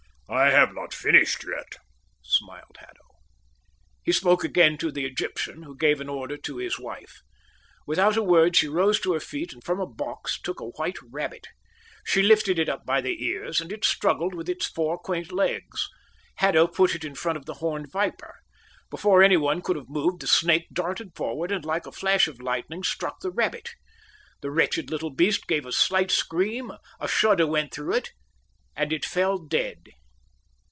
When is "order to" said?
6.07-6.55